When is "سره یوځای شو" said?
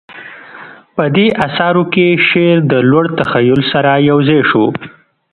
3.71-4.65